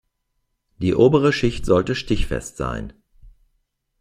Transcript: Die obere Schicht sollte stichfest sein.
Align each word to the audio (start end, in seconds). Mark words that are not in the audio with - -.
Die 0.79 0.95
obere 0.95 1.31
Schicht 1.31 1.63
sollte 1.67 1.93
stichfest 1.93 2.57
sein. 2.57 2.91